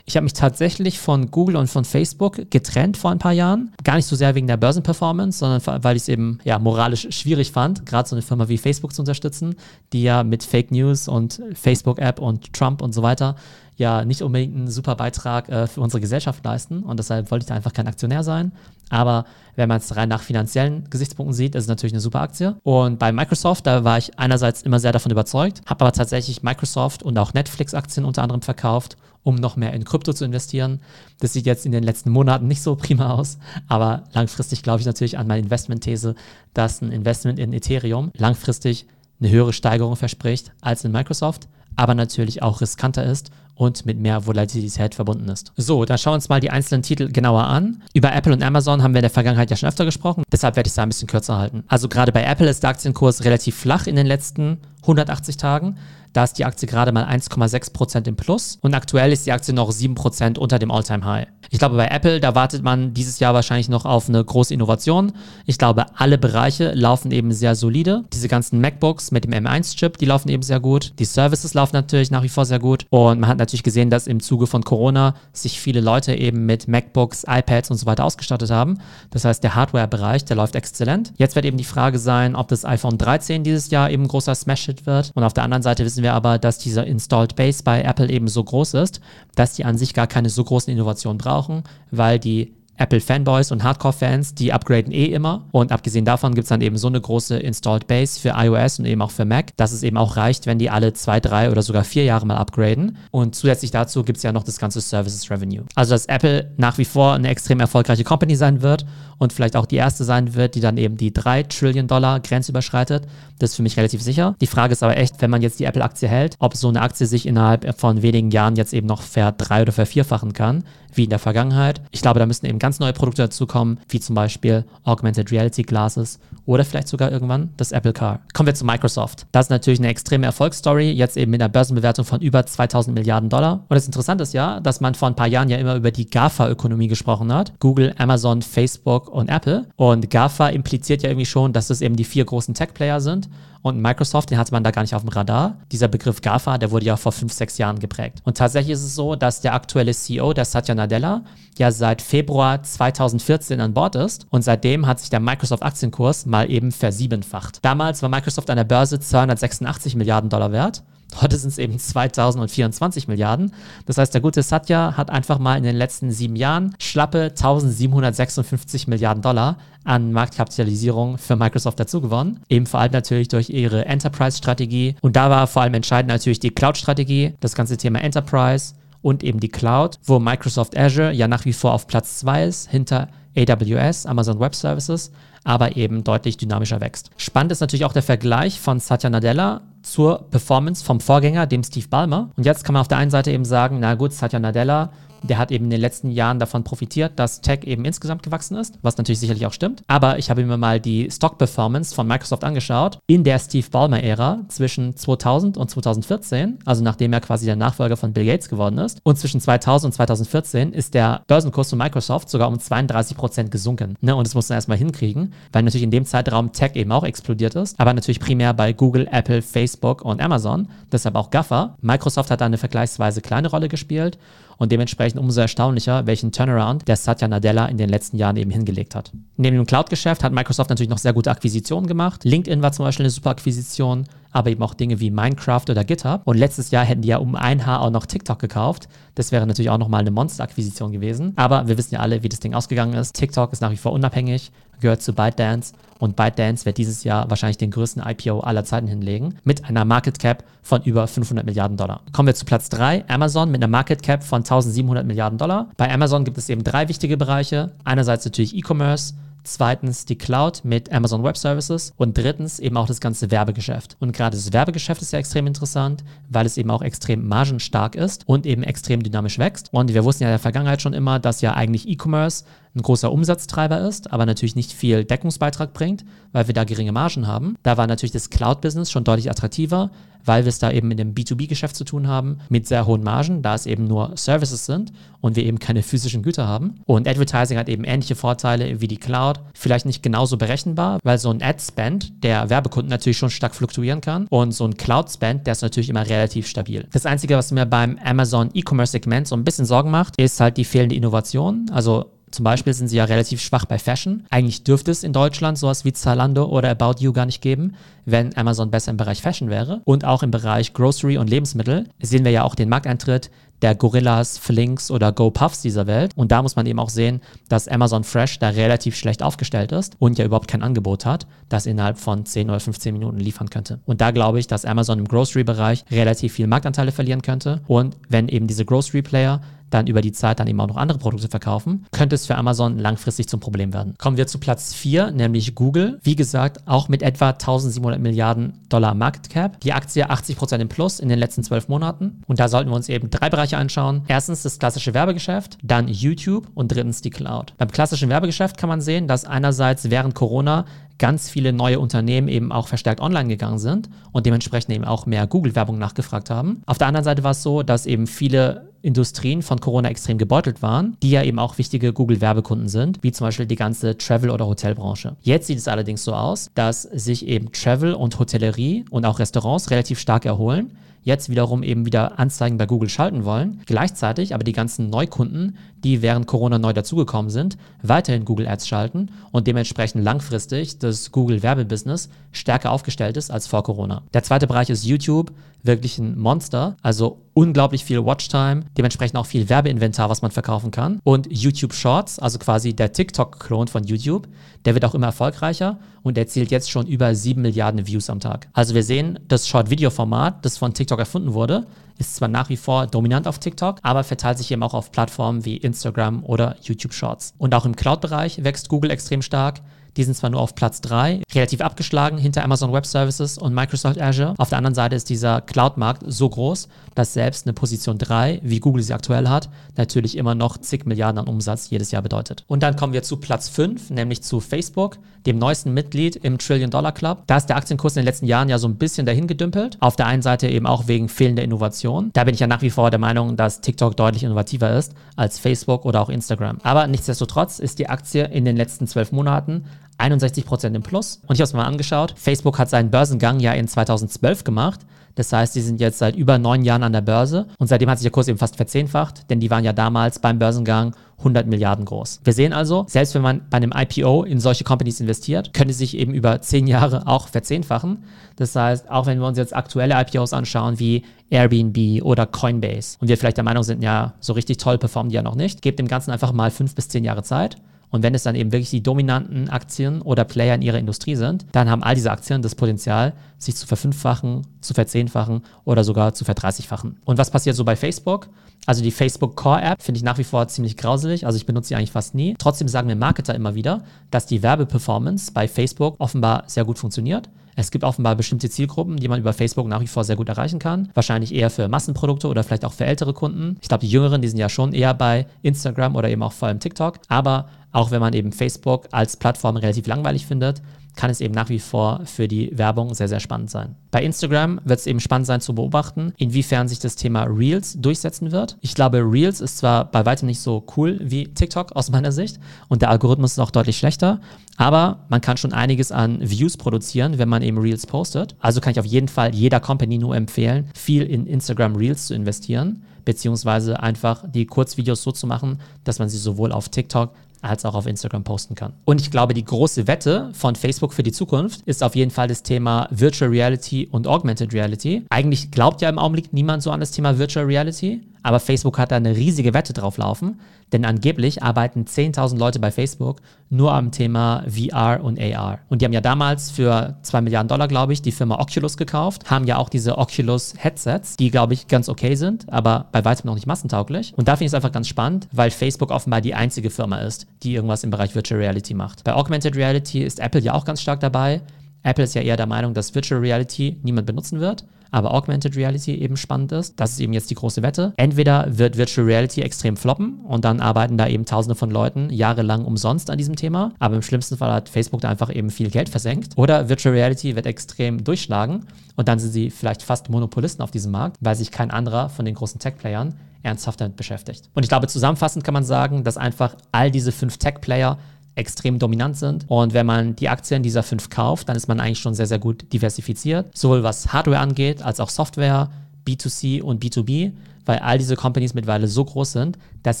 Ich 0.04 0.16
habe 0.16 0.24
mich 0.24 0.32
tatsächlich 0.32 0.98
von 0.98 1.30
Google 1.30 1.56
und 1.56 1.68
von 1.68 1.84
Facebook 1.84 2.50
getrennt 2.50 2.96
vor 2.96 3.10
ein 3.10 3.18
paar 3.18 3.32
Jahren. 3.32 3.72
Gar 3.84 3.96
nicht 3.96 4.06
so 4.06 4.16
sehr 4.16 4.34
wegen 4.34 4.46
der 4.46 4.56
Börsenperformance, 4.56 5.38
sondern 5.38 5.84
weil 5.84 5.96
ich 5.96 6.02
es 6.02 6.08
eben 6.08 6.38
ja, 6.44 6.58
moralisch 6.58 7.06
schwierig 7.10 7.52
fand, 7.52 7.86
gerade 7.86 8.08
so 8.08 8.16
eine 8.16 8.22
Firma 8.22 8.48
wie 8.48 8.58
Facebook 8.58 8.92
zu 8.92 9.02
unterstützen, 9.02 9.56
die 9.92 10.02
ja 10.02 10.24
mit 10.24 10.42
Fake 10.42 10.70
News 10.70 11.08
und 11.08 11.40
Facebook-App 11.54 12.20
und 12.20 12.52
Trump 12.52 12.82
und 12.82 12.92
so 12.92 13.02
weiter 13.02 13.36
ja 13.80 14.04
nicht 14.04 14.22
unbedingt 14.22 14.54
einen 14.54 14.70
super 14.70 14.94
Beitrag 14.94 15.48
äh, 15.48 15.66
für 15.66 15.80
unsere 15.80 16.00
Gesellschaft 16.00 16.44
leisten 16.44 16.82
und 16.84 16.98
deshalb 16.98 17.30
wollte 17.30 17.44
ich 17.44 17.48
da 17.48 17.54
einfach 17.54 17.72
kein 17.72 17.88
Aktionär 17.88 18.22
sein. 18.22 18.52
Aber 18.90 19.24
wenn 19.56 19.68
man 19.68 19.78
es 19.78 19.96
rein 19.96 20.08
nach 20.08 20.22
finanziellen 20.22 20.88
Gesichtspunkten 20.90 21.34
sieht, 21.34 21.54
ist 21.54 21.64
es 21.64 21.68
natürlich 21.68 21.92
eine 21.92 22.00
super 22.00 22.20
Aktie. 22.20 22.56
Und 22.62 22.98
bei 22.98 23.10
Microsoft, 23.12 23.66
da 23.66 23.84
war 23.84 23.98
ich 23.98 24.18
einerseits 24.18 24.62
immer 24.62 24.78
sehr 24.78 24.92
davon 24.92 25.10
überzeugt, 25.10 25.62
habe 25.66 25.84
aber 25.84 25.92
tatsächlich 25.92 26.42
Microsoft 26.42 27.02
und 27.02 27.18
auch 27.18 27.34
Netflix-Aktien 27.34 28.04
unter 28.04 28.22
anderem 28.22 28.42
verkauft, 28.42 28.96
um 29.22 29.36
noch 29.36 29.56
mehr 29.56 29.72
in 29.72 29.84
Krypto 29.84 30.12
zu 30.12 30.24
investieren. 30.24 30.80
Das 31.18 31.32
sieht 31.32 31.46
jetzt 31.46 31.66
in 31.66 31.72
den 31.72 31.82
letzten 31.82 32.10
Monaten 32.10 32.46
nicht 32.46 32.62
so 32.62 32.76
prima 32.76 33.14
aus, 33.14 33.38
aber 33.68 34.04
langfristig 34.12 34.62
glaube 34.62 34.80
ich 34.80 34.86
natürlich 34.86 35.18
an 35.18 35.26
meine 35.26 35.42
Investmentthese, 35.42 36.14
dass 36.54 36.82
ein 36.82 36.92
Investment 36.92 37.38
in 37.38 37.52
Ethereum 37.52 38.10
langfristig 38.14 38.86
eine 39.20 39.30
höhere 39.30 39.52
Steigerung 39.52 39.96
verspricht 39.96 40.52
als 40.60 40.84
in 40.84 40.92
Microsoft, 40.92 41.48
aber 41.76 41.94
natürlich 41.94 42.42
auch 42.42 42.60
riskanter 42.60 43.04
ist 43.04 43.30
und 43.54 43.84
mit 43.84 43.98
mehr 43.98 44.26
Volatilität 44.26 44.94
verbunden 44.94 45.28
ist. 45.28 45.52
So, 45.56 45.84
dann 45.84 45.98
schauen 45.98 46.12
wir 46.12 46.14
uns 46.14 46.30
mal 46.30 46.40
die 46.40 46.50
einzelnen 46.50 46.82
Titel 46.82 47.12
genauer 47.12 47.44
an. 47.44 47.82
Über 47.92 48.14
Apple 48.14 48.32
und 48.32 48.42
Amazon 48.42 48.82
haben 48.82 48.94
wir 48.94 49.00
in 49.00 49.02
der 49.02 49.10
Vergangenheit 49.10 49.50
ja 49.50 49.56
schon 49.56 49.68
öfter 49.68 49.84
gesprochen, 49.84 50.22
deshalb 50.32 50.56
werde 50.56 50.66
ich 50.66 50.70
es 50.70 50.76
da 50.76 50.82
ein 50.82 50.88
bisschen 50.88 51.08
kürzer 51.08 51.36
halten. 51.36 51.64
Also 51.68 51.88
gerade 51.88 52.10
bei 52.10 52.24
Apple 52.24 52.48
ist 52.48 52.62
der 52.62 52.70
Aktienkurs 52.70 53.24
relativ 53.24 53.56
flach 53.56 53.86
in 53.86 53.96
den 53.96 54.06
letzten 54.06 54.58
180 54.80 55.36
Tagen. 55.36 55.76
Da 56.14 56.24
ist 56.24 56.38
die 56.38 56.44
Aktie 56.44 56.66
gerade 56.66 56.90
mal 56.90 57.04
1,6% 57.04 58.08
im 58.08 58.16
Plus 58.16 58.58
und 58.62 58.74
aktuell 58.74 59.12
ist 59.12 59.26
die 59.26 59.32
Aktie 59.32 59.54
noch 59.54 59.70
7% 59.70 60.38
unter 60.38 60.58
dem 60.58 60.70
All-Time-High. 60.70 61.28
Ich 61.52 61.58
glaube, 61.58 61.76
bei 61.76 61.88
Apple, 61.88 62.20
da 62.20 62.36
wartet 62.36 62.62
man 62.62 62.94
dieses 62.94 63.18
Jahr 63.18 63.34
wahrscheinlich 63.34 63.68
noch 63.68 63.84
auf 63.84 64.08
eine 64.08 64.24
große 64.24 64.54
Innovation. 64.54 65.12
Ich 65.46 65.58
glaube, 65.58 65.86
alle 65.96 66.16
Bereiche 66.16 66.72
laufen 66.74 67.10
eben 67.10 67.32
sehr 67.32 67.56
solide. 67.56 68.04
Diese 68.12 68.28
ganzen 68.28 68.60
MacBooks 68.60 69.10
mit 69.10 69.24
dem 69.24 69.32
M1-Chip, 69.32 69.98
die 69.98 70.06
laufen 70.06 70.28
eben 70.28 70.44
sehr 70.44 70.60
gut. 70.60 70.92
Die 71.00 71.04
Services 71.04 71.52
laufen 71.52 71.74
natürlich 71.74 72.12
nach 72.12 72.22
wie 72.22 72.28
vor 72.28 72.44
sehr 72.44 72.60
gut. 72.60 72.86
Und 72.90 73.18
man 73.18 73.28
hat 73.28 73.38
natürlich 73.38 73.64
gesehen, 73.64 73.90
dass 73.90 74.06
im 74.06 74.20
Zuge 74.20 74.46
von 74.46 74.62
Corona 74.62 75.16
sich 75.32 75.60
viele 75.60 75.80
Leute 75.80 76.14
eben 76.14 76.46
mit 76.46 76.68
MacBooks, 76.68 77.24
iPads 77.26 77.72
und 77.72 77.78
so 77.78 77.86
weiter 77.86 78.04
ausgestattet 78.04 78.50
haben. 78.50 78.78
Das 79.10 79.24
heißt, 79.24 79.42
der 79.42 79.56
Hardware-Bereich, 79.56 80.24
der 80.26 80.36
läuft 80.36 80.54
exzellent. 80.54 81.12
Jetzt 81.16 81.34
wird 81.34 81.46
eben 81.46 81.56
die 81.56 81.64
Frage 81.64 81.98
sein, 81.98 82.36
ob 82.36 82.46
das 82.46 82.64
iPhone 82.64 82.96
13 82.96 83.42
dieses 83.42 83.70
Jahr 83.70 83.90
eben 83.90 84.06
großer 84.06 84.36
Smash-Hit 84.36 84.86
wird. 84.86 85.10
Und 85.16 85.24
auf 85.24 85.34
der 85.34 85.42
anderen 85.42 85.64
Seite 85.64 85.84
wissen 85.84 86.04
wir 86.04 86.14
aber, 86.14 86.38
dass 86.38 86.58
dieser 86.58 86.86
Installed 86.86 87.34
Base 87.34 87.64
bei 87.64 87.82
Apple 87.82 88.08
eben 88.08 88.28
so 88.28 88.44
groß 88.44 88.74
ist, 88.74 89.00
dass 89.34 89.54
die 89.54 89.64
an 89.64 89.76
sich 89.76 89.94
gar 89.94 90.06
keine 90.06 90.30
so 90.30 90.44
großen 90.44 90.72
Innovationen 90.72 91.18
brauchen 91.18 91.39
brauchen, 91.40 91.64
weil 91.90 92.18
die 92.18 92.54
Apple-Fanboys 92.80 93.52
und 93.52 93.62
Hardcore-Fans, 93.62 94.34
die 94.34 94.54
upgraden 94.54 94.90
eh 94.92 95.04
immer. 95.04 95.44
Und 95.52 95.70
abgesehen 95.70 96.06
davon 96.06 96.34
gibt 96.34 96.44
es 96.44 96.48
dann 96.48 96.62
eben 96.62 96.78
so 96.78 96.88
eine 96.88 97.00
große 97.00 97.36
Installed 97.36 97.86
Base 97.86 98.18
für 98.18 98.30
iOS 98.30 98.78
und 98.78 98.86
eben 98.86 99.02
auch 99.02 99.10
für 99.10 99.26
Mac, 99.26 99.54
dass 99.58 99.72
es 99.72 99.82
eben 99.82 99.98
auch 99.98 100.16
reicht, 100.16 100.46
wenn 100.46 100.58
die 100.58 100.70
alle 100.70 100.94
zwei, 100.94 101.20
drei 101.20 101.50
oder 101.50 101.60
sogar 101.60 101.84
vier 101.84 102.04
Jahre 102.04 102.26
mal 102.26 102.38
upgraden. 102.38 102.96
Und 103.10 103.34
zusätzlich 103.34 103.70
dazu 103.70 104.02
gibt 104.02 104.16
es 104.16 104.22
ja 104.22 104.32
noch 104.32 104.44
das 104.44 104.58
ganze 104.58 104.80
Services 104.80 105.30
Revenue. 105.30 105.64
Also, 105.74 105.94
dass 105.94 106.06
Apple 106.06 106.52
nach 106.56 106.78
wie 106.78 106.86
vor 106.86 107.12
eine 107.12 107.28
extrem 107.28 107.60
erfolgreiche 107.60 108.02
Company 108.02 108.34
sein 108.34 108.62
wird 108.62 108.86
und 109.18 109.34
vielleicht 109.34 109.56
auch 109.56 109.66
die 109.66 109.76
erste 109.76 110.04
sein 110.04 110.34
wird, 110.34 110.54
die 110.54 110.60
dann 110.60 110.78
eben 110.78 110.96
die 110.96 111.12
3 111.12 111.42
Trillion 111.42 111.86
Dollar 111.86 112.20
Grenze 112.20 112.52
überschreitet. 112.52 113.06
Das 113.38 113.50
ist 113.50 113.56
für 113.56 113.62
mich 113.62 113.76
relativ 113.76 114.00
sicher. 114.00 114.34
Die 114.40 114.46
Frage 114.46 114.72
ist 114.72 114.82
aber 114.82 114.96
echt, 114.96 115.20
wenn 115.20 115.30
man 115.30 115.42
jetzt 115.42 115.60
die 115.60 115.64
Apple-Aktie 115.64 116.08
hält, 116.08 116.36
ob 116.38 116.56
so 116.56 116.68
eine 116.68 116.80
Aktie 116.80 117.06
sich 117.06 117.26
innerhalb 117.26 117.78
von 117.78 118.00
wenigen 118.00 118.30
Jahren 118.30 118.56
jetzt 118.56 118.72
eben 118.72 118.86
noch 118.86 119.02
ver 119.02 119.34
oder 119.38 119.72
vervierfachen 119.72 120.32
kann, 120.32 120.64
wie 120.96 121.04
in 121.04 121.10
der 121.10 121.18
Vergangenheit. 121.18 121.80
Ich 121.90 122.02
glaube, 122.02 122.20
da 122.20 122.26
müssen 122.26 122.46
eben 122.46 122.58
ganz 122.58 122.80
neue 122.80 122.92
Produkte 122.92 123.22
dazukommen, 123.22 123.78
wie 123.88 124.00
zum 124.00 124.14
Beispiel 124.14 124.64
Augmented 124.84 125.30
Reality 125.30 125.62
Glasses 125.62 126.18
oder 126.46 126.64
vielleicht 126.64 126.88
sogar 126.88 127.12
irgendwann 127.12 127.50
das 127.56 127.72
Apple 127.72 127.92
Car. 127.92 128.20
Kommen 128.32 128.46
wir 128.46 128.54
zu 128.54 128.64
Microsoft. 128.64 129.26
Das 129.32 129.46
ist 129.46 129.50
natürlich 129.50 129.78
eine 129.78 129.88
extreme 129.88 130.26
Erfolgsstory, 130.26 130.90
jetzt 130.90 131.16
eben 131.16 131.30
mit 131.30 131.40
einer 131.40 131.48
Börsenbewertung 131.48 132.04
von 132.04 132.20
über 132.20 132.44
2000 132.44 132.94
Milliarden 132.94 133.28
Dollar. 133.28 133.64
Und 133.68 133.74
das 133.76 133.86
Interessante 133.86 134.22
ist 134.22 134.34
ja, 134.34 134.60
dass 134.60 134.80
man 134.80 134.94
vor 134.94 135.08
ein 135.08 135.16
paar 135.16 135.26
Jahren 135.26 135.48
ja 135.48 135.58
immer 135.58 135.76
über 135.76 135.90
die 135.90 136.08
GAFA-Ökonomie 136.08 136.88
gesprochen 136.88 137.32
hat. 137.32 137.52
Google, 137.60 137.94
Amazon, 137.98 138.42
Facebook 138.42 139.08
und 139.08 139.28
Apple. 139.28 139.66
Und 139.76 140.10
GAFA 140.10 140.48
impliziert 140.48 141.02
ja 141.02 141.10
irgendwie 141.10 141.26
schon, 141.26 141.52
dass 141.52 141.70
es 141.70 141.80
eben 141.82 141.96
die 141.96 142.04
vier 142.04 142.24
großen 142.24 142.54
Tech-Player 142.54 143.00
sind. 143.00 143.28
Und 143.62 143.80
Microsoft, 143.80 144.30
den 144.30 144.38
hatte 144.38 144.52
man 144.52 144.64
da 144.64 144.70
gar 144.70 144.82
nicht 144.82 144.94
auf 144.94 145.02
dem 145.02 145.10
Radar. 145.10 145.58
Dieser 145.70 145.88
Begriff 145.88 146.22
GAFA, 146.22 146.56
der 146.56 146.70
wurde 146.70 146.86
ja 146.86 146.96
vor 146.96 147.12
fünf, 147.12 147.32
sechs 147.32 147.58
Jahren 147.58 147.78
geprägt. 147.78 148.22
Und 148.24 148.38
tatsächlich 148.38 148.72
ist 148.72 148.84
es 148.84 148.94
so, 148.94 149.16
dass 149.16 149.42
der 149.42 149.54
aktuelle 149.54 149.92
CEO, 149.92 150.32
der 150.32 150.46
Satya 150.46 150.74
Nadella, 150.74 151.22
ja 151.58 151.70
seit 151.70 152.00
Februar 152.00 152.62
2014 152.62 153.60
an 153.60 153.74
Bord 153.74 153.96
ist. 153.96 154.26
Und 154.30 154.42
seitdem 154.42 154.86
hat 154.86 155.00
sich 155.00 155.10
der 155.10 155.20
Microsoft-Aktienkurs 155.20 156.24
mal 156.24 156.50
eben 156.50 156.72
versiebenfacht. 156.72 157.62
Damals 157.62 158.02
war 158.02 158.08
Microsoft 158.08 158.48
an 158.48 158.56
der 158.56 158.64
Börse 158.64 158.98
286 158.98 159.94
Milliarden 159.94 160.30
Dollar 160.30 160.52
wert. 160.52 160.82
Heute 161.20 161.36
sind 161.36 161.50
es 161.50 161.58
eben 161.58 161.78
2024 161.78 163.08
Milliarden. 163.08 163.52
Das 163.86 163.98
heißt, 163.98 164.12
der 164.14 164.20
gute 164.20 164.42
Satya 164.42 164.96
hat 164.96 165.10
einfach 165.10 165.38
mal 165.38 165.56
in 165.56 165.62
den 165.62 165.76
letzten 165.76 166.10
sieben 166.10 166.36
Jahren 166.36 166.74
schlappe 166.78 167.24
1756 167.30 168.88
Milliarden 168.88 169.22
Dollar 169.22 169.58
an 169.84 170.12
Marktkapitalisierung 170.12 171.18
für 171.18 171.36
Microsoft 171.36 171.80
dazu 171.80 172.00
gewonnen. 172.00 172.40
Eben 172.48 172.66
vor 172.66 172.80
allem 172.80 172.92
natürlich 172.92 173.28
durch 173.28 173.50
ihre 173.50 173.86
Enterprise-Strategie. 173.86 174.96
Und 175.00 175.16
da 175.16 175.30
war 175.30 175.46
vor 175.46 175.62
allem 175.62 175.74
entscheidend 175.74 176.08
natürlich 176.08 176.40
die 176.40 176.50
Cloud-Strategie, 176.50 177.34
das 177.40 177.54
ganze 177.54 177.76
Thema 177.76 178.00
Enterprise 178.00 178.74
und 179.02 179.22
eben 179.22 179.40
die 179.40 179.48
Cloud, 179.48 179.98
wo 180.04 180.18
Microsoft 180.18 180.76
Azure 180.76 181.12
ja 181.12 181.28
nach 181.28 181.44
wie 181.44 181.52
vor 181.52 181.72
auf 181.72 181.86
Platz 181.86 182.18
2 182.18 182.44
ist, 182.44 182.70
hinter 182.70 183.08
AWS, 183.36 184.06
Amazon 184.06 184.40
Web 184.40 184.54
Services, 184.54 185.12
aber 185.44 185.76
eben 185.76 186.04
deutlich 186.04 186.36
dynamischer 186.36 186.80
wächst. 186.80 187.10
Spannend 187.16 187.52
ist 187.52 187.60
natürlich 187.60 187.84
auch 187.84 187.92
der 187.92 188.02
Vergleich 188.02 188.60
von 188.60 188.80
Satya 188.80 189.08
Nadella 189.08 189.62
zur 189.82 190.30
Performance 190.30 190.84
vom 190.84 191.00
Vorgänger, 191.00 191.46
dem 191.46 191.62
Steve 191.62 191.88
Ballmer. 191.88 192.30
Und 192.36 192.44
jetzt 192.44 192.64
kann 192.64 192.74
man 192.74 192.80
auf 192.80 192.88
der 192.88 192.98
einen 192.98 193.10
Seite 193.10 193.30
eben 193.30 193.44
sagen, 193.44 193.78
na 193.80 193.94
gut, 193.94 194.12
Satya 194.12 194.38
Nadella 194.38 194.90
der 195.22 195.38
hat 195.38 195.50
eben 195.50 195.64
in 195.64 195.70
den 195.70 195.80
letzten 195.80 196.10
Jahren 196.10 196.38
davon 196.38 196.64
profitiert, 196.64 197.18
dass 197.18 197.40
Tech 197.40 197.60
eben 197.64 197.84
insgesamt 197.84 198.22
gewachsen 198.22 198.56
ist, 198.56 198.78
was 198.82 198.96
natürlich 198.96 199.20
sicherlich 199.20 199.46
auch 199.46 199.52
stimmt. 199.52 199.82
Aber 199.86 200.18
ich 200.18 200.30
habe 200.30 200.44
mir 200.44 200.56
mal 200.56 200.80
die 200.80 201.10
Stock-Performance 201.10 201.94
von 201.94 202.06
Microsoft 202.06 202.44
angeschaut 202.44 202.98
in 203.06 203.24
der 203.24 203.38
Steve 203.38 203.66
Ballmer-Ära 203.70 204.40
zwischen 204.48 204.96
2000 204.96 205.56
und 205.56 205.70
2014, 205.70 206.58
also 206.64 206.82
nachdem 206.82 207.12
er 207.12 207.20
quasi 207.20 207.46
der 207.46 207.56
Nachfolger 207.56 207.96
von 207.96 208.12
Bill 208.12 208.26
Gates 208.26 208.48
geworden 208.48 208.78
ist. 208.78 209.00
Und 209.02 209.18
zwischen 209.18 209.40
2000 209.40 209.90
und 209.90 209.92
2014 209.94 210.72
ist 210.72 210.94
der 210.94 211.22
Börsenkurs 211.26 211.70
von 211.70 211.78
Microsoft 211.78 212.28
sogar 212.28 212.48
um 212.48 212.58
32 212.58 213.16
Prozent 213.16 213.50
gesunken. 213.50 213.96
Ne? 214.00 214.14
Und 214.14 214.26
das 214.26 214.34
muss 214.34 214.48
man 214.48 214.56
erstmal 214.56 214.78
hinkriegen, 214.78 215.32
weil 215.52 215.62
natürlich 215.62 215.84
in 215.84 215.90
dem 215.90 216.04
Zeitraum 216.04 216.52
Tech 216.52 216.74
eben 216.74 216.92
auch 216.92 217.04
explodiert 217.04 217.54
ist, 217.54 217.78
aber 217.78 217.94
natürlich 217.94 218.20
primär 218.20 218.54
bei 218.54 218.72
Google, 218.72 219.08
Apple, 219.10 219.42
Facebook 219.42 220.02
und 220.02 220.20
Amazon, 220.20 220.68
deshalb 220.92 221.14
auch 221.14 221.30
GAFA. 221.30 221.76
Microsoft 221.80 222.30
hat 222.30 222.40
da 222.40 222.46
eine 222.46 222.58
vergleichsweise 222.58 223.20
kleine 223.20 223.48
Rolle 223.48 223.68
gespielt 223.68 224.18
und 224.60 224.70
dementsprechend 224.70 225.18
umso 225.18 225.40
erstaunlicher, 225.40 226.06
welchen 226.06 226.32
Turnaround 226.32 226.86
der 226.86 226.96
Satya 226.96 227.26
Nadella 227.26 227.64
in 227.66 227.78
den 227.78 227.88
letzten 227.88 228.18
Jahren 228.18 228.36
eben 228.36 228.50
hingelegt 228.50 228.94
hat. 228.94 229.10
Neben 229.38 229.56
dem 229.56 229.64
Cloud-Geschäft 229.64 230.22
hat 230.22 230.34
Microsoft 230.34 230.68
natürlich 230.68 230.90
noch 230.90 230.98
sehr 230.98 231.14
gute 231.14 231.30
Akquisitionen 231.30 231.86
gemacht. 231.86 232.24
LinkedIn 232.24 232.60
war 232.60 232.70
zum 232.70 232.84
Beispiel 232.84 233.04
eine 233.04 233.10
super 233.10 233.30
Akquisition, 233.30 234.04
aber 234.32 234.50
eben 234.50 234.62
auch 234.62 234.74
Dinge 234.74 235.00
wie 235.00 235.10
Minecraft 235.10 235.64
oder 235.68 235.84
GitHub. 235.84 236.22
Und 236.24 236.36
letztes 236.36 236.70
Jahr 236.70 236.84
hätten 236.84 237.02
die 237.02 237.08
ja 237.08 237.18
um 237.18 237.34
ein 237.34 237.66
Haar 237.66 237.82
auch 237.82 237.90
noch 237.90 238.06
TikTok 238.06 238.38
gekauft. 238.38 238.88
Das 239.14 239.32
wäre 239.32 239.46
natürlich 239.46 239.70
auch 239.70 239.78
nochmal 239.78 240.00
eine 240.00 240.10
Monster-Akquisition 240.10 240.92
gewesen. 240.92 241.32
Aber 241.36 241.68
wir 241.68 241.76
wissen 241.78 241.94
ja 241.94 242.00
alle, 242.00 242.22
wie 242.22 242.28
das 242.28 242.40
Ding 242.40 242.54
ausgegangen 242.54 242.94
ist. 242.94 243.14
TikTok 243.14 243.52
ist 243.52 243.60
nach 243.60 243.70
wie 243.70 243.76
vor 243.76 243.92
unabhängig, 243.92 244.52
gehört 244.80 245.02
zu 245.02 245.12
ByteDance 245.12 245.74
und 245.98 246.16
ByteDance 246.16 246.64
wird 246.64 246.78
dieses 246.78 247.04
Jahr 247.04 247.28
wahrscheinlich 247.28 247.58
den 247.58 247.70
größten 247.70 248.02
IPO 248.04 248.40
aller 248.40 248.64
Zeiten 248.64 248.86
hinlegen 248.86 249.36
mit 249.44 249.64
einer 249.66 249.84
Market 249.84 250.18
Cap 250.18 250.44
von 250.62 250.82
über 250.82 251.06
500 251.06 251.44
Milliarden 251.44 251.76
Dollar. 251.76 252.00
Kommen 252.12 252.26
wir 252.26 252.34
zu 252.34 252.46
Platz 252.46 252.70
3, 252.70 253.04
Amazon 253.08 253.50
mit 253.50 253.62
einer 253.62 253.70
Market 253.70 254.02
Cap 254.02 254.24
von 254.24 254.38
1700 254.38 255.06
Milliarden 255.06 255.38
Dollar. 255.38 255.68
Bei 255.76 255.92
Amazon 255.92 256.24
gibt 256.24 256.38
es 256.38 256.48
eben 256.48 256.64
drei 256.64 256.88
wichtige 256.88 257.16
Bereiche. 257.16 257.72
Einerseits 257.84 258.24
natürlich 258.24 258.56
E-Commerce, 258.56 259.14
zweitens 259.44 260.04
die 260.04 260.16
Cloud 260.16 260.60
mit 260.64 260.92
Amazon 260.92 261.22
Web 261.22 261.36
Services 261.36 261.92
und 261.96 262.16
drittens 262.16 262.58
eben 262.58 262.76
auch 262.76 262.86
das 262.86 263.00
ganze 263.00 263.30
Werbegeschäft. 263.30 263.96
Und 264.00 264.12
gerade 264.12 264.36
das 264.36 264.52
Werbegeschäft 264.52 265.02
ist 265.02 265.12
ja 265.12 265.18
extrem 265.18 265.46
interessant, 265.46 266.04
weil 266.28 266.46
es 266.46 266.56
eben 266.56 266.70
auch 266.70 266.82
extrem 266.82 267.26
margenstark 267.26 267.94
ist 267.94 268.28
und 268.28 268.46
eben 268.46 268.62
extrem 268.62 269.02
dynamisch 269.02 269.38
wächst. 269.38 269.72
Und 269.72 269.92
wir 269.94 270.04
wussten 270.04 270.24
ja 270.24 270.28
in 270.28 270.32
der 270.32 270.38
Vergangenheit 270.38 270.82
schon 270.82 270.92
immer, 270.92 271.18
dass 271.18 271.40
ja 271.40 271.54
eigentlich 271.54 271.88
E-Commerce 271.88 272.44
ein 272.74 272.82
großer 272.82 273.10
Umsatztreiber 273.10 273.80
ist, 273.80 274.12
aber 274.12 274.26
natürlich 274.26 274.54
nicht 274.54 274.72
viel 274.72 275.04
Deckungsbeitrag 275.04 275.72
bringt, 275.72 276.04
weil 276.32 276.46
wir 276.46 276.54
da 276.54 276.64
geringe 276.64 276.92
Margen 276.92 277.26
haben. 277.26 277.56
Da 277.62 277.76
war 277.76 277.86
natürlich 277.86 278.12
das 278.12 278.30
Cloud-Business 278.30 278.90
schon 278.90 279.04
deutlich 279.04 279.30
attraktiver, 279.30 279.90
weil 280.24 280.44
wir 280.44 280.48
es 280.48 280.58
da 280.58 280.70
eben 280.70 280.88
mit 280.88 280.98
dem 280.98 281.14
B2B-Geschäft 281.14 281.76
zu 281.76 281.84
tun 281.84 282.08
haben, 282.08 282.38
mit 282.48 282.66
sehr 282.66 282.86
hohen 282.86 283.02
Margen, 283.02 283.42
da 283.42 283.54
es 283.54 283.66
eben 283.66 283.86
nur 283.86 284.12
Services 284.16 284.66
sind 284.66 284.92
und 285.20 285.36
wir 285.36 285.44
eben 285.44 285.58
keine 285.58 285.82
physischen 285.82 286.22
Güter 286.22 286.46
haben. 286.46 286.80
Und 286.86 287.08
Advertising 287.08 287.58
hat 287.58 287.68
eben 287.68 287.84
ähnliche 287.84 288.14
Vorteile 288.14 288.80
wie 288.80 288.88
die 288.88 288.96
Cloud, 288.96 289.40
vielleicht 289.54 289.86
nicht 289.86 290.02
genauso 290.02 290.36
berechenbar, 290.36 290.98
weil 291.02 291.18
so 291.18 291.30
ein 291.30 291.42
Ad-Spend 291.42 292.22
der 292.22 292.50
Werbekunden 292.50 292.90
natürlich 292.90 293.18
schon 293.18 293.30
stark 293.30 293.54
fluktuieren 293.54 294.00
kann 294.00 294.26
und 294.28 294.52
so 294.52 294.64
ein 294.64 294.76
Cloud-Spend, 294.76 295.46
der 295.46 295.52
ist 295.52 295.62
natürlich 295.62 295.90
immer 295.90 296.08
relativ 296.08 296.46
stabil. 296.46 296.86
Das 296.92 297.06
Einzige, 297.06 297.36
was 297.36 297.52
mir 297.52 297.66
beim 297.66 297.98
Amazon 298.04 298.50
E-Commerce-Segment 298.54 299.28
so 299.28 299.36
ein 299.36 299.44
bisschen 299.44 299.64
Sorgen 299.64 299.90
macht, 299.90 300.20
ist 300.20 300.40
halt 300.40 300.56
die 300.56 300.64
fehlende 300.64 300.94
Innovation. 300.94 301.66
Also 301.72 302.06
zum 302.30 302.44
Beispiel 302.44 302.72
sind 302.72 302.88
sie 302.88 302.96
ja 302.96 303.04
relativ 303.04 303.40
schwach 303.40 303.64
bei 303.64 303.78
Fashion. 303.78 304.24
Eigentlich 304.30 304.62
dürfte 304.62 304.90
es 304.90 305.02
in 305.02 305.12
Deutschland 305.12 305.58
sowas 305.58 305.84
wie 305.84 305.92
Zalando 305.92 306.44
oder 306.44 306.70
About 306.70 307.00
You 307.00 307.12
gar 307.12 307.26
nicht 307.26 307.42
geben, 307.42 307.74
wenn 308.04 308.36
Amazon 308.36 308.70
besser 308.70 308.92
im 308.92 308.96
Bereich 308.96 309.20
Fashion 309.20 309.50
wäre. 309.50 309.82
Und 309.84 310.04
auch 310.04 310.22
im 310.22 310.30
Bereich 310.30 310.72
Grocery 310.72 311.18
und 311.18 311.28
Lebensmittel 311.28 311.88
sehen 312.00 312.24
wir 312.24 312.32
ja 312.32 312.44
auch 312.44 312.54
den 312.54 312.68
Markteintritt 312.68 313.30
der 313.62 313.74
Gorillas, 313.74 314.38
Flinks 314.38 314.90
oder 314.90 315.12
GoPuffs 315.12 315.62
dieser 315.62 315.86
Welt. 315.86 316.12
Und 316.16 316.32
da 316.32 316.42
muss 316.42 316.56
man 316.56 316.66
eben 316.66 316.78
auch 316.78 316.88
sehen, 316.88 317.20
dass 317.48 317.68
Amazon 317.68 318.04
Fresh 318.04 318.38
da 318.38 318.48
relativ 318.48 318.96
schlecht 318.96 319.22
aufgestellt 319.22 319.72
ist 319.72 319.96
und 319.98 320.18
ja 320.18 320.24
überhaupt 320.24 320.48
kein 320.48 320.62
Angebot 320.62 321.04
hat, 321.04 321.26
das 321.48 321.66
innerhalb 321.66 321.98
von 321.98 322.24
10 322.24 322.48
oder 322.48 322.60
15 322.60 322.92
Minuten 322.92 323.18
liefern 323.18 323.50
könnte. 323.50 323.80
Und 323.84 324.00
da 324.00 324.12
glaube 324.12 324.38
ich, 324.38 324.46
dass 324.46 324.64
Amazon 324.64 324.98
im 324.98 325.08
Grocery-Bereich 325.08 325.84
relativ 325.90 326.34
viel 326.34 326.46
Marktanteile 326.46 326.92
verlieren 326.92 327.22
könnte. 327.22 327.60
Und 327.66 327.96
wenn 328.08 328.28
eben 328.28 328.46
diese 328.46 328.64
Grocery-Player 328.64 329.40
dann 329.70 329.86
über 329.86 330.00
die 330.00 330.12
Zeit 330.12 330.40
dann 330.40 330.48
eben 330.48 330.60
auch 330.60 330.66
noch 330.66 330.76
andere 330.76 330.98
Produkte 330.98 331.28
verkaufen, 331.28 331.86
könnte 331.92 332.14
es 332.14 332.26
für 332.26 332.36
Amazon 332.36 332.78
langfristig 332.78 333.28
zum 333.28 333.40
Problem 333.40 333.72
werden. 333.72 333.94
Kommen 333.98 334.16
wir 334.16 334.26
zu 334.26 334.38
Platz 334.38 334.74
4, 334.74 335.10
nämlich 335.12 335.54
Google. 335.54 335.98
Wie 336.02 336.16
gesagt, 336.16 336.66
auch 336.66 336.88
mit 336.88 337.02
etwa 337.02 337.30
1700 337.30 338.00
Milliarden 338.00 338.54
Dollar 338.68 338.94
Market 338.94 339.30
Cap. 339.30 339.60
Die 339.60 339.72
Aktie 339.72 340.10
80% 340.10 340.58
im 340.58 340.68
Plus 340.68 341.00
in 341.00 341.08
den 341.08 341.18
letzten 341.18 341.42
zwölf 341.42 341.68
Monaten. 341.68 342.22
Und 342.26 342.40
da 342.40 342.48
sollten 342.48 342.70
wir 342.70 342.76
uns 342.76 342.88
eben 342.88 343.10
drei 343.10 343.30
Bereiche 343.30 343.56
anschauen. 343.56 344.02
Erstens 344.08 344.42
das 344.42 344.58
klassische 344.58 344.94
Werbegeschäft, 344.94 345.58
dann 345.62 345.88
YouTube 345.88 346.48
und 346.54 346.72
drittens 346.72 347.00
die 347.00 347.10
Cloud. 347.10 347.54
Beim 347.58 347.70
klassischen 347.70 348.08
Werbegeschäft 348.08 348.56
kann 348.56 348.68
man 348.68 348.80
sehen, 348.80 349.06
dass 349.06 349.24
einerseits 349.24 349.90
während 349.90 350.14
Corona 350.14 350.64
ganz 350.98 351.30
viele 351.30 351.52
neue 351.52 351.80
Unternehmen 351.80 352.28
eben 352.28 352.52
auch 352.52 352.68
verstärkt 352.68 353.00
online 353.00 353.28
gegangen 353.28 353.58
sind 353.58 353.88
und 354.12 354.26
dementsprechend 354.26 354.74
eben 354.74 354.84
auch 354.84 355.06
mehr 355.06 355.26
Google-Werbung 355.26 355.78
nachgefragt 355.78 356.30
haben. 356.30 356.62
Auf 356.66 356.78
der 356.78 356.88
anderen 356.88 357.04
Seite 357.04 357.24
war 357.24 357.30
es 357.32 357.42
so, 357.42 357.62
dass 357.62 357.86
eben 357.86 358.06
viele 358.06 358.69
Industrien 358.82 359.42
von 359.42 359.60
Corona 359.60 359.88
extrem 359.88 360.18
gebeutelt 360.18 360.62
waren, 360.62 360.96
die 361.02 361.10
ja 361.10 361.22
eben 361.22 361.38
auch 361.38 361.58
wichtige 361.58 361.92
Google-Werbekunden 361.92 362.68
sind, 362.68 362.98
wie 363.02 363.12
zum 363.12 363.26
Beispiel 363.26 363.46
die 363.46 363.56
ganze 363.56 363.98
Travel- 363.98 364.30
oder 364.30 364.46
Hotelbranche. 364.46 365.16
Jetzt 365.20 365.46
sieht 365.46 365.58
es 365.58 365.68
allerdings 365.68 366.04
so 366.04 366.14
aus, 366.14 366.50
dass 366.54 366.82
sich 366.82 367.26
eben 367.26 367.52
Travel 367.52 367.94
und 367.94 368.18
Hotellerie 368.18 368.84
und 368.90 369.04
auch 369.04 369.18
Restaurants 369.18 369.70
relativ 369.70 369.98
stark 369.98 370.24
erholen 370.24 370.70
jetzt 371.02 371.28
wiederum 371.28 371.62
eben 371.62 371.86
wieder 371.86 372.18
Anzeigen 372.18 372.58
bei 372.58 372.66
Google 372.66 372.88
schalten 372.88 373.24
wollen. 373.24 373.60
Gleichzeitig 373.66 374.34
aber 374.34 374.44
die 374.44 374.52
ganzen 374.52 374.90
Neukunden, 374.90 375.56
die 375.82 376.02
während 376.02 376.26
Corona 376.26 376.58
neu 376.58 376.72
dazugekommen 376.72 377.30
sind, 377.30 377.56
weiterhin 377.82 378.24
Google 378.24 378.46
Ads 378.46 378.68
schalten 378.68 379.10
und 379.32 379.46
dementsprechend 379.46 380.04
langfristig 380.04 380.78
das 380.78 381.10
Google 381.12 381.42
Werbebusiness 381.42 382.10
stärker 382.32 382.70
aufgestellt 382.70 383.16
ist 383.16 383.30
als 383.30 383.46
vor 383.46 383.62
Corona. 383.62 384.02
Der 384.12 384.22
zweite 384.22 384.46
Bereich 384.46 384.70
ist 384.70 384.84
YouTube, 384.84 385.32
wirklich 385.62 385.98
ein 385.98 386.18
Monster, 386.18 386.76
also 386.82 387.18
unglaublich 387.34 387.84
viel 387.84 388.04
Watchtime, 388.04 388.64
dementsprechend 388.76 389.18
auch 389.18 389.26
viel 389.26 389.48
Werbeinventar, 389.48 390.08
was 390.08 390.22
man 390.22 390.30
verkaufen 390.30 390.70
kann. 390.70 391.00
Und 391.04 391.28
YouTube 391.30 391.74
Shorts, 391.74 392.18
also 392.18 392.38
quasi 392.38 392.74
der 392.74 392.92
TikTok-Klon 392.92 393.68
von 393.68 393.84
YouTube, 393.84 394.28
der 394.64 394.74
wird 394.74 394.84
auch 394.84 394.94
immer 394.94 395.06
erfolgreicher 395.06 395.78
und 396.02 396.18
erzielt 396.18 396.50
jetzt 396.50 396.70
schon 396.70 396.86
über 396.86 397.14
7 397.14 397.40
Milliarden 397.40 397.86
Views 397.86 398.10
am 398.10 398.20
Tag. 398.20 398.48
Also 398.52 398.74
wir 398.74 398.82
sehen, 398.82 399.18
das 399.28 399.48
Short-Video-Format, 399.48 400.44
das 400.44 400.58
von 400.58 400.74
TikTok 400.74 400.98
erfunden 400.98 401.34
wurde, 401.34 401.66
ist 401.98 402.16
zwar 402.16 402.28
nach 402.28 402.48
wie 402.48 402.56
vor 402.56 402.86
dominant 402.86 403.28
auf 403.28 403.38
TikTok, 403.38 403.78
aber 403.82 404.04
verteilt 404.04 404.38
sich 404.38 404.50
eben 404.50 404.62
auch 404.62 404.74
auf 404.74 404.90
Plattformen 404.90 405.44
wie 405.44 405.58
Instagram 405.58 406.24
oder 406.24 406.56
YouTube 406.62 406.94
Shorts. 406.94 407.34
Und 407.38 407.54
auch 407.54 407.66
im 407.66 407.76
Cloud-Bereich 407.76 408.42
wächst 408.42 408.68
Google 408.68 408.90
extrem 408.90 409.22
stark. 409.22 409.60
Die 409.96 410.04
sind 410.04 410.14
zwar 410.14 410.30
nur 410.30 410.40
auf 410.40 410.54
Platz 410.54 410.80
3, 410.80 411.22
relativ 411.34 411.60
abgeschlagen 411.60 412.18
hinter 412.18 412.44
Amazon 412.44 412.72
Web 412.72 412.86
Services 412.86 413.38
und 413.38 413.54
Microsoft 413.54 414.00
Azure. 414.00 414.34
Auf 414.38 414.48
der 414.48 414.58
anderen 414.58 414.74
Seite 414.74 414.96
ist 414.96 415.08
dieser 415.08 415.40
Cloud-Markt 415.40 416.02
so 416.06 416.28
groß, 416.28 416.68
dass 416.94 417.12
selbst 417.12 417.46
eine 417.46 417.52
Position 417.52 417.98
3, 417.98 418.40
wie 418.42 418.60
Google 418.60 418.82
sie 418.82 418.94
aktuell 418.94 419.28
hat, 419.28 419.48
natürlich 419.76 420.16
immer 420.16 420.34
noch 420.34 420.58
zig 420.58 420.86
Milliarden 420.86 421.18
an 421.18 421.28
Umsatz 421.28 421.70
jedes 421.70 421.90
Jahr 421.90 422.02
bedeutet. 422.02 422.44
Und 422.46 422.62
dann 422.62 422.76
kommen 422.76 422.92
wir 422.92 423.02
zu 423.02 423.16
Platz 423.16 423.48
5, 423.48 423.90
nämlich 423.90 424.22
zu 424.22 424.40
Facebook, 424.40 424.98
dem 425.26 425.38
neuesten 425.38 425.74
Mitglied 425.74 426.16
im 426.16 426.38
Trillion-Dollar-Club. 426.38 427.24
Da 427.26 427.36
ist 427.36 427.46
der 427.46 427.56
Aktienkurs 427.56 427.96
in 427.96 428.00
den 428.00 428.06
letzten 428.06 428.26
Jahren 428.26 428.48
ja 428.48 428.58
so 428.58 428.68
ein 428.68 428.76
bisschen 428.76 429.06
dahin 429.06 429.26
gedümpelt. 429.26 429.76
Auf 429.80 429.96
der 429.96 430.06
einen 430.06 430.22
Seite 430.22 430.48
eben 430.48 430.66
auch 430.66 430.88
wegen 430.88 431.08
fehlender 431.08 431.42
Innovation. 431.42 432.10
Da 432.12 432.24
bin 432.24 432.34
ich 432.34 432.40
ja 432.40 432.46
nach 432.46 432.62
wie 432.62 432.70
vor 432.70 432.90
der 432.90 433.00
Meinung, 433.00 433.36
dass 433.36 433.60
TikTok 433.60 433.96
deutlich 433.96 434.24
innovativer 434.24 434.76
ist 434.76 434.94
als 435.16 435.38
Facebook 435.38 435.84
oder 435.84 436.00
auch 436.00 436.08
Instagram. 436.08 436.58
Aber 436.62 436.86
nichtsdestotrotz 436.86 437.58
ist 437.58 437.78
die 437.78 437.88
Aktie 437.88 438.24
in 438.24 438.44
den 438.44 438.56
letzten 438.56 438.86
zwölf 438.86 439.12
Monaten 439.12 439.64
61% 440.00 440.74
im 440.74 440.82
Plus. 440.82 441.20
Und 441.26 441.34
ich 441.34 441.40
habe 441.40 441.44
es 441.44 441.52
mal 441.52 441.64
angeschaut. 441.64 442.14
Facebook 442.16 442.58
hat 442.58 442.70
seinen 442.70 442.90
Börsengang 442.90 443.40
ja 443.40 443.52
in 443.52 443.68
2012 443.68 444.44
gemacht. 444.44 444.80
Das 445.14 445.32
heißt, 445.32 445.54
die 445.54 445.60
sind 445.60 445.80
jetzt 445.80 445.98
seit 445.98 446.16
über 446.16 446.38
neun 446.38 446.62
Jahren 446.62 446.82
an 446.82 446.92
der 446.92 447.00
Börse 447.00 447.46
und 447.58 447.66
seitdem 447.66 447.90
hat 447.90 447.98
sich 447.98 448.04
der 448.04 448.12
Kurs 448.12 448.28
eben 448.28 448.38
fast 448.38 448.56
verzehnfacht, 448.56 449.28
denn 449.30 449.40
die 449.40 449.50
waren 449.50 449.64
ja 449.64 449.72
damals 449.72 450.18
beim 450.18 450.38
Börsengang 450.38 450.94
100 451.18 451.46
Milliarden 451.46 451.84
groß. 451.84 452.20
Wir 452.24 452.32
sehen 452.32 452.52
also, 452.52 452.86
selbst 452.88 453.14
wenn 453.14 453.22
man 453.22 453.42
bei 453.50 453.58
einem 453.58 453.72
IPO 453.76 454.22
in 454.24 454.40
solche 454.40 454.64
Companies 454.64 455.00
investiert, 455.00 455.52
können 455.52 455.70
sie 455.70 455.78
sich 455.78 455.96
eben 455.96 456.14
über 456.14 456.40
zehn 456.40 456.66
Jahre 456.66 457.06
auch 457.06 457.28
verzehnfachen. 457.28 458.04
Das 458.36 458.56
heißt, 458.56 458.90
auch 458.90 459.06
wenn 459.06 459.18
wir 459.18 459.26
uns 459.26 459.36
jetzt 459.36 459.54
aktuelle 459.54 460.00
IPOs 460.00 460.32
anschauen 460.32 460.78
wie 460.78 461.04
Airbnb 461.28 462.02
oder 462.02 462.24
Coinbase 462.26 462.96
und 463.00 463.08
wir 463.08 463.18
vielleicht 463.18 463.36
der 463.36 463.44
Meinung 463.44 463.62
sind, 463.62 463.82
ja, 463.82 464.14
so 464.20 464.32
richtig 464.32 464.56
toll 464.56 464.78
performen 464.78 465.10
die 465.10 465.16
ja 465.16 465.22
noch 465.22 465.34
nicht, 465.34 465.60
gebt 465.60 465.78
dem 465.78 465.88
Ganzen 465.88 466.10
einfach 466.10 466.32
mal 466.32 466.50
fünf 466.50 466.74
bis 466.74 466.88
zehn 466.88 467.04
Jahre 467.04 467.22
Zeit 467.22 467.56
und 467.90 468.02
wenn 468.02 468.14
es 468.14 468.22
dann 468.22 468.34
eben 468.34 468.52
wirklich 468.52 468.70
die 468.70 468.82
dominanten 468.82 469.48
Aktien 469.50 470.00
oder 470.02 470.24
Player 470.24 470.54
in 470.54 470.62
ihrer 470.62 470.78
Industrie 470.78 471.16
sind, 471.16 471.46
dann 471.52 471.68
haben 471.68 471.82
all 471.82 471.94
diese 471.94 472.10
Aktien 472.10 472.42
das 472.42 472.54
Potenzial, 472.54 473.12
sich 473.38 473.56
zu 473.56 473.66
verfünffachen, 473.66 474.46
zu 474.60 474.74
verzehnfachen 474.74 475.42
oder 475.64 475.84
sogar 475.84 476.14
zu 476.14 476.24
verdreißigfachen. 476.24 476.98
Und 477.04 477.18
was 477.18 477.30
passiert 477.30 477.56
so 477.56 477.64
bei 477.64 477.76
Facebook? 477.76 478.28
Also 478.66 478.82
die 478.82 478.90
Facebook 478.90 479.36
Core 479.36 479.62
App 479.62 479.82
finde 479.82 479.98
ich 479.98 480.04
nach 480.04 480.18
wie 480.18 480.24
vor 480.24 480.46
ziemlich 480.48 480.76
grauselig. 480.76 481.26
Also 481.26 481.36
ich 481.36 481.46
benutze 481.46 481.68
sie 481.68 481.76
eigentlich 481.76 481.92
fast 481.92 482.14
nie. 482.14 482.34
Trotzdem 482.38 482.68
sagen 482.68 482.86
mir 482.86 482.96
Marketer 482.96 483.34
immer 483.34 483.54
wieder, 483.54 483.82
dass 484.10 484.26
die 484.26 484.42
Werbeperformance 484.42 485.32
bei 485.32 485.48
Facebook 485.48 485.96
offenbar 485.98 486.44
sehr 486.46 486.64
gut 486.64 486.78
funktioniert. 486.78 487.28
Es 487.60 487.70
gibt 487.70 487.84
offenbar 487.84 488.16
bestimmte 488.16 488.48
Zielgruppen, 488.48 488.96
die 488.96 489.06
man 489.06 489.20
über 489.20 489.34
Facebook 489.34 489.66
nach 489.66 489.82
wie 489.82 489.86
vor 489.86 490.02
sehr 490.02 490.16
gut 490.16 490.30
erreichen 490.30 490.58
kann. 490.58 490.88
Wahrscheinlich 490.94 491.34
eher 491.34 491.50
für 491.50 491.68
Massenprodukte 491.68 492.26
oder 492.26 492.42
vielleicht 492.42 492.64
auch 492.64 492.72
für 492.72 492.86
ältere 492.86 493.12
Kunden. 493.12 493.58
Ich 493.60 493.68
glaube, 493.68 493.82
die 493.82 493.90
Jüngeren, 493.90 494.22
die 494.22 494.28
sind 494.28 494.38
ja 494.38 494.48
schon 494.48 494.72
eher 494.72 494.94
bei 494.94 495.26
Instagram 495.42 495.94
oder 495.94 496.08
eben 496.08 496.22
auch 496.22 496.32
vor 496.32 496.48
allem 496.48 496.58
TikTok. 496.58 497.00
Aber 497.08 497.48
auch 497.72 497.90
wenn 497.90 498.00
man 498.00 498.14
eben 498.14 498.32
Facebook 498.32 498.88
als 498.92 499.16
Plattform 499.16 499.56
relativ 499.56 499.86
langweilig 499.86 500.26
findet, 500.26 500.62
kann 500.96 501.10
es 501.10 501.20
eben 501.20 501.34
nach 501.34 501.48
wie 501.48 501.58
vor 501.58 502.02
für 502.04 502.28
die 502.28 502.56
Werbung 502.56 502.94
sehr, 502.94 503.08
sehr 503.08 503.20
spannend 503.20 503.50
sein. 503.50 503.76
Bei 503.90 504.02
Instagram 504.02 504.60
wird 504.64 504.80
es 504.80 504.86
eben 504.86 505.00
spannend 505.00 505.26
sein 505.26 505.40
zu 505.40 505.54
beobachten, 505.54 506.12
inwiefern 506.16 506.68
sich 506.68 506.78
das 506.78 506.96
Thema 506.96 507.24
Reels 507.24 507.76
durchsetzen 507.80 508.32
wird. 508.32 508.56
Ich 508.60 508.74
glaube, 508.74 508.98
Reels 508.98 509.40
ist 509.40 509.58
zwar 509.58 509.90
bei 509.90 510.04
weitem 510.06 510.26
nicht 510.26 510.40
so 510.40 510.64
cool 510.76 510.98
wie 511.02 511.28
TikTok 511.28 511.72
aus 511.72 511.90
meiner 511.90 512.12
Sicht 512.12 512.38
und 512.68 512.82
der 512.82 512.90
Algorithmus 512.90 513.32
ist 513.32 513.38
auch 513.38 513.50
deutlich 513.50 513.78
schlechter, 513.78 514.20
aber 514.56 515.06
man 515.08 515.20
kann 515.20 515.36
schon 515.36 515.52
einiges 515.52 515.92
an 515.92 516.18
Views 516.20 516.56
produzieren, 516.56 517.18
wenn 517.18 517.28
man 517.28 517.42
eben 517.42 517.58
Reels 517.58 517.86
postet. 517.86 518.36
Also 518.40 518.60
kann 518.60 518.72
ich 518.72 518.80
auf 518.80 518.86
jeden 518.86 519.08
Fall 519.08 519.34
jeder 519.34 519.60
Company 519.60 519.98
nur 519.98 520.14
empfehlen, 520.14 520.68
viel 520.74 521.02
in 521.02 521.26
Instagram 521.26 521.76
Reels 521.76 522.06
zu 522.06 522.14
investieren 522.14 522.82
beziehungsweise 523.04 523.80
einfach 523.80 524.24
die 524.30 524.46
Kurzvideos 524.46 525.02
so 525.02 525.10
zu 525.10 525.26
machen, 525.26 525.58
dass 525.84 525.98
man 525.98 526.08
sie 526.08 526.18
sowohl 526.18 526.52
auf 526.52 526.68
TikTok 526.68 527.12
als 527.42 527.64
auch 527.64 527.74
auf 527.74 527.86
Instagram 527.86 528.24
posten 528.24 528.54
kann. 528.54 528.72
Und 528.84 529.00
ich 529.00 529.10
glaube, 529.10 529.34
die 529.34 529.44
große 529.44 529.86
Wette 529.86 530.30
von 530.32 530.56
Facebook 530.56 530.92
für 530.92 531.02
die 531.02 531.12
Zukunft 531.12 531.62
ist 531.66 531.82
auf 531.82 531.96
jeden 531.96 532.10
Fall 532.10 532.28
das 532.28 532.42
Thema 532.42 532.88
Virtual 532.90 533.30
Reality 533.30 533.88
und 533.90 534.06
Augmented 534.06 534.52
Reality. 534.52 535.04
Eigentlich 535.10 535.50
glaubt 535.50 535.80
ja 535.82 535.88
im 535.88 535.98
Augenblick 535.98 536.32
niemand 536.32 536.62
so 536.62 536.70
an 536.70 536.80
das 536.80 536.90
Thema 536.90 537.18
Virtual 537.18 537.46
Reality, 537.46 538.02
aber 538.22 538.40
Facebook 538.40 538.78
hat 538.78 538.92
da 538.92 538.96
eine 538.96 539.16
riesige 539.16 539.54
Wette 539.54 539.72
drauf 539.72 539.96
laufen, 539.98 540.40
denn 540.72 540.84
angeblich 540.84 541.42
arbeiten 541.42 541.84
10.000 541.84 542.38
Leute 542.38 542.58
bei 542.58 542.70
Facebook 542.70 543.20
nur 543.48 543.72
am 543.72 543.90
Thema 543.90 544.44
VR 544.46 545.02
und 545.02 545.20
AR. 545.20 545.58
Und 545.68 545.80
die 545.80 545.84
haben 545.84 545.92
ja 545.92 546.00
damals 546.00 546.50
für 546.50 546.96
2 547.02 547.22
Milliarden 547.22 547.48
Dollar, 547.48 547.66
glaube 547.66 547.92
ich, 547.92 548.02
die 548.02 548.12
Firma 548.12 548.38
Oculus 548.38 548.76
gekauft, 548.76 549.30
haben 549.30 549.46
ja 549.46 549.56
auch 549.56 549.68
diese 549.68 549.98
Oculus 549.98 550.54
Headsets, 550.56 551.16
die, 551.16 551.30
glaube 551.30 551.54
ich, 551.54 551.66
ganz 551.66 551.88
okay 551.88 552.14
sind, 552.14 552.50
aber 552.52 552.86
bei 552.92 553.04
weitem 553.04 553.26
noch 553.26 553.34
nicht 553.34 553.46
massentauglich. 553.46 554.12
Und 554.16 554.28
da 554.28 554.32
finde 554.32 554.44
ich 554.44 554.50
es 554.50 554.54
einfach 554.54 554.72
ganz 554.72 554.88
spannend, 554.88 555.28
weil 555.32 555.50
Facebook 555.50 555.90
offenbar 555.90 556.20
die 556.20 556.34
einzige 556.34 556.70
Firma 556.70 556.98
ist, 556.98 557.26
die 557.42 557.54
irgendwas 557.54 557.82
im 557.82 557.90
Bereich 557.90 558.14
Virtual 558.14 558.40
Reality 558.40 558.74
macht. 558.74 559.02
Bei 559.04 559.14
Augmented 559.14 559.56
Reality 559.56 560.02
ist 560.02 560.20
Apple 560.20 560.40
ja 560.40 560.54
auch 560.54 560.64
ganz 560.64 560.80
stark 560.80 561.00
dabei. 561.00 561.40
Apple 561.82 562.04
ist 562.04 562.14
ja 562.14 562.22
eher 562.22 562.36
der 562.36 562.46
Meinung, 562.46 562.74
dass 562.74 562.94
Virtual 562.94 563.20
Reality 563.20 563.78
niemand 563.82 564.06
benutzen 564.06 564.40
wird 564.40 564.64
aber 564.90 565.14
Augmented 565.14 565.56
Reality 565.56 565.94
eben 565.94 566.16
spannend 566.16 566.52
ist. 566.52 566.78
Das 566.78 566.92
ist 566.92 567.00
eben 567.00 567.12
jetzt 567.12 567.30
die 567.30 567.34
große 567.34 567.62
Wette. 567.62 567.92
Entweder 567.96 568.46
wird 568.58 568.76
Virtual 568.76 569.06
Reality 569.06 569.42
extrem 569.42 569.76
floppen 569.76 570.20
und 570.20 570.44
dann 570.44 570.60
arbeiten 570.60 570.98
da 570.98 571.06
eben 571.06 571.24
tausende 571.24 571.54
von 571.54 571.70
Leuten 571.70 572.10
jahrelang 572.10 572.64
umsonst 572.64 573.10
an 573.10 573.18
diesem 573.18 573.36
Thema, 573.36 573.72
aber 573.78 573.96
im 573.96 574.02
schlimmsten 574.02 574.36
Fall 574.36 574.52
hat 574.52 574.68
Facebook 574.68 575.00
da 575.00 575.08
einfach 575.08 575.34
eben 575.34 575.50
viel 575.50 575.70
Geld 575.70 575.88
versenkt. 575.88 576.36
Oder 576.36 576.68
Virtual 576.68 576.94
Reality 576.94 577.36
wird 577.36 577.46
extrem 577.46 578.04
durchschlagen 578.04 578.66
und 578.96 579.08
dann 579.08 579.18
sind 579.18 579.30
sie 579.30 579.50
vielleicht 579.50 579.82
fast 579.82 580.10
Monopolisten 580.10 580.62
auf 580.62 580.70
diesem 580.70 580.92
Markt, 580.92 581.16
weil 581.20 581.34
sich 581.34 581.50
kein 581.50 581.70
anderer 581.70 582.08
von 582.08 582.24
den 582.24 582.34
großen 582.34 582.60
Tech-Playern 582.60 583.14
ernsthaft 583.42 583.80
damit 583.80 583.96
beschäftigt. 583.96 584.50
Und 584.54 584.64
ich 584.64 584.68
glaube, 584.68 584.86
zusammenfassend 584.86 585.44
kann 585.44 585.54
man 585.54 585.64
sagen, 585.64 586.04
dass 586.04 586.18
einfach 586.18 586.56
all 586.72 586.90
diese 586.90 587.10
fünf 587.10 587.38
Tech-Player 587.38 587.98
extrem 588.40 588.78
dominant 588.78 589.16
sind. 589.16 589.44
Und 589.48 589.72
wenn 589.72 589.86
man 589.86 590.16
die 590.16 590.28
Aktien 590.28 590.62
dieser 590.62 590.82
fünf 590.82 591.10
kauft, 591.10 591.48
dann 591.48 591.56
ist 591.56 591.68
man 591.68 591.78
eigentlich 591.78 592.00
schon 592.00 592.14
sehr, 592.14 592.26
sehr 592.26 592.38
gut 592.38 592.72
diversifiziert. 592.72 593.56
Sowohl 593.56 593.82
was 593.82 594.12
Hardware 594.12 594.40
angeht, 594.40 594.82
als 594.82 594.98
auch 594.98 595.10
Software, 595.10 595.70
B2C 596.06 596.62
und 596.62 596.82
B2B, 596.82 597.32
weil 597.66 597.78
all 597.78 597.98
diese 597.98 598.16
Companies 598.16 598.54
mittlerweile 598.54 598.88
so 598.88 599.04
groß 599.04 599.32
sind, 599.32 599.58
dass 599.82 600.00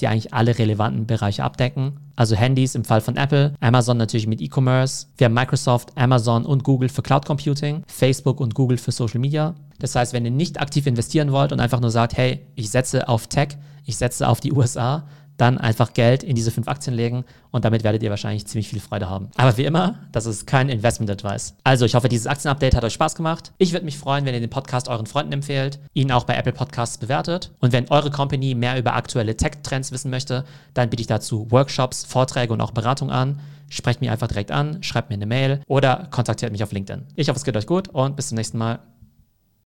sie 0.00 0.06
eigentlich 0.06 0.34
alle 0.34 0.58
relevanten 0.58 1.06
Bereiche 1.06 1.44
abdecken. 1.44 1.92
Also 2.16 2.34
Handys 2.34 2.74
im 2.74 2.84
Fall 2.84 3.00
von 3.00 3.16
Apple, 3.16 3.54
Amazon 3.60 3.96
natürlich 3.96 4.26
mit 4.26 4.40
E-Commerce, 4.40 5.06
wir 5.16 5.26
haben 5.26 5.34
Microsoft, 5.34 5.96
Amazon 5.96 6.44
und 6.44 6.64
Google 6.64 6.88
für 6.88 7.02
Cloud 7.02 7.26
Computing, 7.26 7.82
Facebook 7.86 8.40
und 8.40 8.54
Google 8.54 8.78
für 8.78 8.92
Social 8.92 9.20
Media. 9.20 9.54
Das 9.78 9.94
heißt, 9.94 10.12
wenn 10.12 10.24
ihr 10.24 10.30
nicht 10.30 10.60
aktiv 10.60 10.86
investieren 10.86 11.32
wollt 11.32 11.52
und 11.52 11.60
einfach 11.60 11.80
nur 11.80 11.90
sagt, 11.90 12.16
hey, 12.16 12.40
ich 12.54 12.70
setze 12.70 13.08
auf 13.08 13.26
Tech, 13.28 13.56
ich 13.84 13.96
setze 13.96 14.28
auf 14.28 14.40
die 14.40 14.52
USA, 14.56 15.04
dann 15.40 15.58
einfach 15.58 15.94
Geld 15.94 16.22
in 16.22 16.36
diese 16.36 16.50
fünf 16.50 16.68
Aktien 16.68 16.94
legen 16.94 17.24
und 17.50 17.64
damit 17.64 17.84
werdet 17.84 18.02
ihr 18.02 18.10
wahrscheinlich 18.10 18.46
ziemlich 18.46 18.68
viel 18.68 18.80
Freude 18.80 19.08
haben. 19.08 19.30
Aber 19.36 19.56
wie 19.56 19.64
immer, 19.64 20.00
das 20.12 20.26
ist 20.26 20.46
kein 20.46 20.68
Investment 20.68 21.10
Advice. 21.10 21.54
Also 21.64 21.84
ich 21.84 21.94
hoffe, 21.94 22.08
dieses 22.08 22.26
Aktienupdate 22.26 22.74
hat 22.74 22.84
euch 22.84 22.92
Spaß 22.92 23.14
gemacht. 23.14 23.52
Ich 23.58 23.72
würde 23.72 23.84
mich 23.84 23.98
freuen, 23.98 24.24
wenn 24.24 24.34
ihr 24.34 24.40
den 24.40 24.50
Podcast 24.50 24.88
euren 24.88 25.06
Freunden 25.06 25.32
empfehlt, 25.32 25.78
ihn 25.94 26.12
auch 26.12 26.24
bei 26.24 26.34
Apple 26.34 26.52
Podcasts 26.52 26.98
bewertet. 26.98 27.50
Und 27.60 27.72
wenn 27.72 27.88
eure 27.90 28.10
Company 28.10 28.54
mehr 28.54 28.78
über 28.78 28.94
aktuelle 28.94 29.36
Tech-Trends 29.36 29.92
wissen 29.92 30.10
möchte, 30.10 30.44
dann 30.74 30.90
biete 30.90 31.00
ich 31.00 31.06
dazu 31.06 31.50
Workshops, 31.50 32.04
Vorträge 32.04 32.52
und 32.52 32.60
auch 32.60 32.72
Beratung 32.72 33.10
an. 33.10 33.40
Sprecht 33.68 34.00
mich 34.00 34.10
einfach 34.10 34.28
direkt 34.28 34.50
an, 34.50 34.82
schreibt 34.82 35.10
mir 35.10 35.14
eine 35.14 35.26
Mail 35.26 35.60
oder 35.68 36.08
kontaktiert 36.10 36.50
mich 36.50 36.62
auf 36.64 36.72
LinkedIn. 36.72 37.06
Ich 37.14 37.28
hoffe, 37.28 37.38
es 37.38 37.44
geht 37.44 37.56
euch 37.56 37.66
gut 37.66 37.88
und 37.88 38.16
bis 38.16 38.28
zum 38.28 38.36
nächsten 38.36 38.58
Mal. 38.58 38.80